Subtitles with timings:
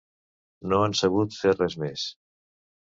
[0.71, 2.09] No han sabut fer res més...